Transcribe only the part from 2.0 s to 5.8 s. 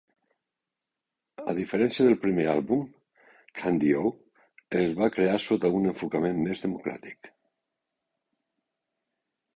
del primer àlbum, "Candy-O" es va crear sota